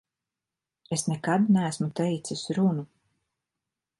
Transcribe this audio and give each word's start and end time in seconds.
Es 0.97 1.03
nekad 1.09 1.51
neesmu 1.57 1.91
teicis 2.01 2.45
runu. 2.59 2.89